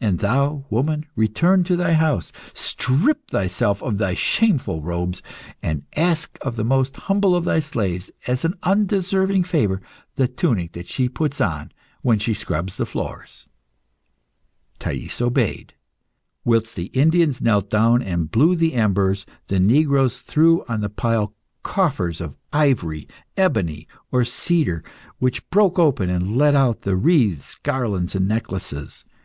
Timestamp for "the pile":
20.80-21.34